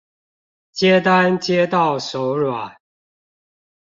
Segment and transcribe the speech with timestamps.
[0.71, 2.73] 接單接到手軟